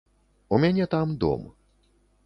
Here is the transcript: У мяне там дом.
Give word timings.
У 0.57 0.59
мяне 0.63 0.87
там 0.95 1.15
дом. 1.25 1.47